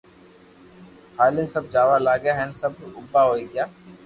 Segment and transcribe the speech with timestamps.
[1.17, 2.71] ھالين سب جاوا لاگيا ھين سب
[3.19, 3.65] اوويا گيا